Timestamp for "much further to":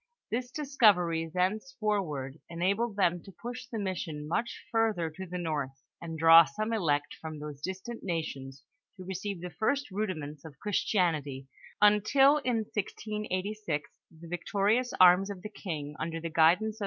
4.27-5.27